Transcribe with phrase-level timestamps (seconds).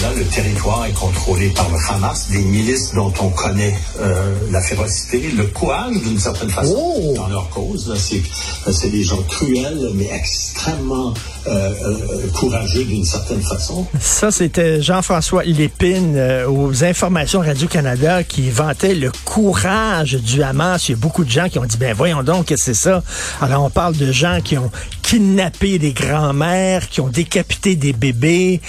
[0.00, 4.60] temps-là, le territoire est contrôlé par le Hamas, des milices dont on connaît euh, la
[4.60, 7.12] férocité, le courage d'une certaine façon Oh!
[7.16, 7.88] dans leur cause.
[7.88, 7.94] là.
[7.98, 8.22] C'est,
[8.72, 11.12] c'est des gens cruels, mais extrêmement
[11.46, 11.50] euh,
[11.84, 13.86] euh, courageux d'une certaine façon.
[14.00, 20.88] Ça, c'était Jean-François Lépine euh, aux informations Radio-Canada qui vantait le courage du Hamas.
[20.88, 22.82] Il y a beaucoup de gens qui ont dit, ben voyons donc, qu'est-ce que c'est
[22.82, 23.02] ça?
[23.40, 24.70] Alors, on parle de gens qui ont
[25.02, 28.60] kidnappé des grands-mères, qui ont décapité des bébés,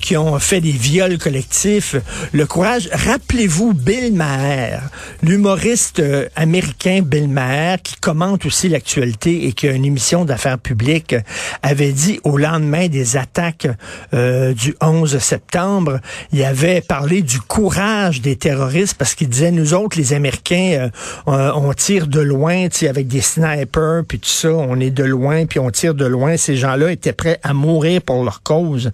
[0.00, 1.96] qui ont fait des viols collectifs.
[2.32, 2.88] Le courage.
[2.92, 4.80] Rappelez-vous Bill Maher,
[5.22, 10.58] l'humoriste euh, américain Bill Maher, qui commente aussi l'actualité et qui a une émission d'affaires
[10.58, 11.20] publiques, euh,
[11.62, 13.68] avait dit au lendemain des attaques
[14.14, 16.00] euh, du 11 septembre,
[16.32, 20.90] il avait parlé du courage des terroristes parce qu'il disait, nous autres, les Américains,
[21.26, 25.04] on tire de loin, tu sais, avec des snipers, puis tout ça, on est de
[25.04, 26.36] loin, puis on tire de loin.
[26.36, 28.92] Ces gens-là étaient prêts à mourir pour leur cause.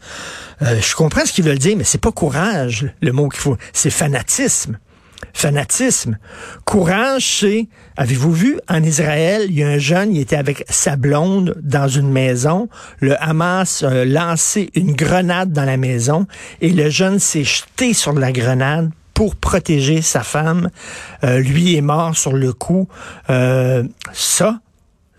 [0.60, 3.91] Je comprends ce qu'ils veulent dire, mais c'est pas courage, le mot qu'il faut, c'est
[3.91, 4.78] fanatisme
[5.33, 6.19] fanatisme.
[6.65, 10.97] Courage, c'est, avez-vous vu, en Israël, il y a un jeune, il était avec sa
[10.97, 12.69] blonde dans une maison.
[13.00, 16.27] Le Hamas a lancé une grenade dans la maison
[16.61, 20.70] et le jeune s'est jeté sur la grenade pour protéger sa femme.
[21.25, 22.89] Euh, lui est mort sur le coup.
[23.31, 24.61] Euh, ça,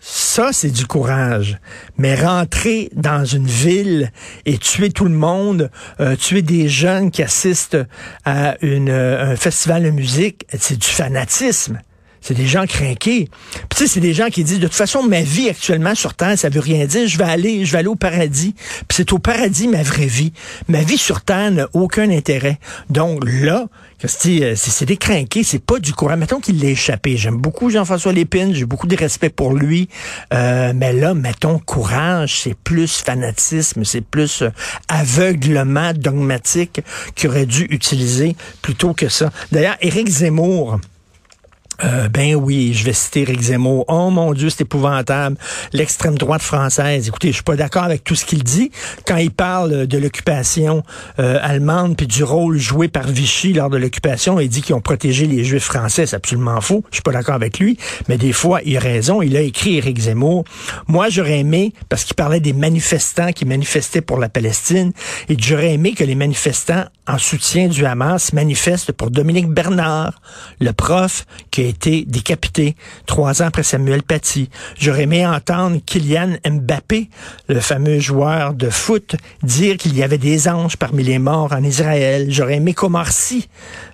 [0.06, 1.58] ça, c'est du courage.
[1.96, 4.12] Mais rentrer dans une ville
[4.44, 7.78] et tuer tout le monde, euh, tuer des jeunes qui assistent
[8.26, 11.80] à euh, un festival de musique, c'est du fanatisme.
[12.26, 13.28] C'est des gens craqués.
[13.52, 16.14] Puis tu sais, c'est des gens qui disent de toute façon ma vie actuellement sur
[16.14, 17.06] terre, ça veut rien dire.
[17.06, 18.54] Je vais aller, je vais aller au paradis.
[18.88, 20.32] Puis c'est au paradis ma vraie vie.
[20.68, 22.58] Ma vie sur terre n'a aucun intérêt.
[22.88, 23.66] Donc là,
[24.04, 26.18] euh, c'est des craqués, c'est pas du courage.
[26.18, 27.18] Mettons qu'il l'ait échappé.
[27.18, 29.90] J'aime beaucoup Jean-François Lépine, j'ai beaucoup de respect pour lui.
[30.32, 34.50] Euh, mais là, mettons courage, c'est plus fanatisme, c'est plus euh,
[34.88, 36.80] aveuglement dogmatique
[37.14, 39.30] qu'il aurait dû utiliser plutôt que ça.
[39.52, 40.80] D'ailleurs, Éric Zemmour.
[41.82, 43.84] Euh, ben oui, je vais citer Éric Zemmour.
[43.88, 45.36] Oh mon Dieu, c'est épouvantable.
[45.72, 47.08] L'extrême droite française.
[47.08, 48.70] Écoutez, je suis pas d'accord avec tout ce qu'il dit
[49.06, 50.82] quand il parle de l'occupation
[51.18, 54.38] euh, allemande puis du rôle joué par Vichy lors de l'occupation.
[54.38, 56.06] Il dit qu'ils ont protégé les Juifs français.
[56.06, 56.84] C'est absolument faux.
[56.90, 57.78] Je suis pas d'accord avec lui.
[58.08, 59.22] Mais des fois, il a raison.
[59.22, 60.44] Il a écrit Éric Zemmour.
[60.86, 64.92] Moi, j'aurais aimé parce qu'il parlait des manifestants qui manifestaient pour la Palestine.
[65.28, 70.20] Et j'aurais aimé que les manifestants en soutien du Hamas manifestent pour Dominique Bernard,
[70.60, 72.76] le prof qui été décapité
[73.06, 74.48] trois ans après Samuel Paty.
[74.78, 77.08] J'aurais aimé entendre Kylian Mbappé,
[77.48, 81.62] le fameux joueur de foot, dire qu'il y avait des anges parmi les morts en
[81.62, 82.26] Israël.
[82.30, 83.48] J'aurais aimé qu'Omar Sy,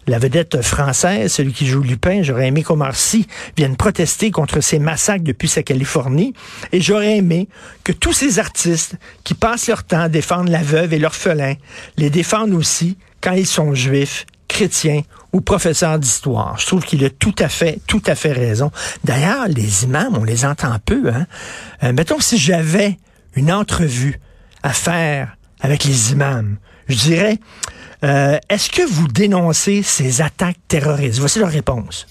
[0.06, 3.26] la vedette française, celui qui joue Lupin, j'aurais aimé qu'Omar Sy
[3.56, 6.34] vienne protester contre ces massacres depuis sa Californie.
[6.72, 7.48] Et j'aurais aimé
[7.84, 11.54] que tous ces artistes qui passent leur temps à défendre la veuve et l'orphelin,
[11.96, 14.26] les défendent aussi quand ils sont juifs,
[15.32, 16.58] ou professeurs d'histoire.
[16.58, 18.70] Je trouve qu'il a tout à fait, tout à fait raison.
[19.04, 21.10] D'ailleurs, les imams, on les entend peu.
[21.12, 21.26] Hein?
[21.82, 22.98] Euh, mettons si j'avais
[23.34, 24.20] une entrevue
[24.62, 26.56] à faire avec les imams,
[26.88, 27.38] je dirais,
[28.02, 31.18] euh, est-ce que vous dénoncez ces attaques terroristes?
[31.20, 32.06] Voici leur réponse.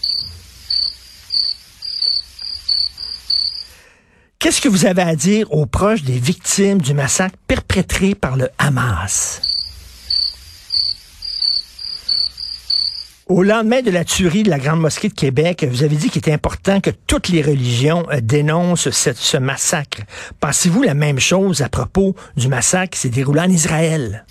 [4.38, 8.50] Qu'est-ce que vous avez à dire aux proches des victimes du massacre perpétré par le
[8.58, 9.42] Hamas?
[13.28, 16.17] Au lendemain de la tuerie de la Grande Mosquée de Québec, vous avez dit qu'il
[16.17, 20.02] était important que toutes les religions euh, dénoncent cette- ce massacre.
[20.40, 24.26] Pensez-vous la même chose à propos du massacre qui s'est déroulé en Israël?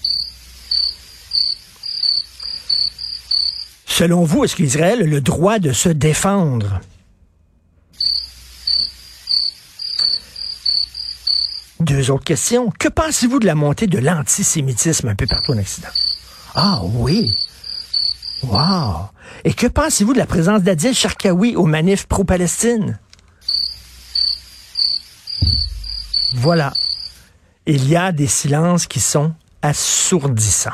[3.86, 6.80] Selon vous, est-ce qu'Israël a le droit de se défendre?
[11.80, 12.70] Deux autres questions.
[12.78, 15.88] Que pensez-vous de la montée de l'antisémitisme un peu partout en Occident?
[16.54, 17.36] Ah oui.
[18.42, 19.10] Wow!
[19.44, 22.98] Et que pensez-vous de la présence d'Adil Sharkawi aux manifs pro-Palestine?
[26.34, 26.72] Voilà.
[27.66, 29.32] Il y a des silences qui sont
[29.62, 30.70] assourdissants.